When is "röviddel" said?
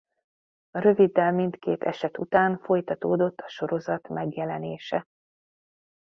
0.71-1.31